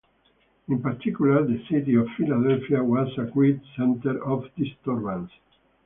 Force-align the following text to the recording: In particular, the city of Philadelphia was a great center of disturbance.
In 0.67 0.81
particular, 0.81 1.45
the 1.45 1.63
city 1.69 1.93
of 1.93 2.07
Philadelphia 2.17 2.83
was 2.83 3.15
a 3.19 3.25
great 3.25 3.59
center 3.77 4.19
of 4.25 4.45
disturbance. 4.57 5.29